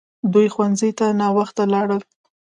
[0.33, 2.01] دوی ښوونځي ته ناوخته لاړل!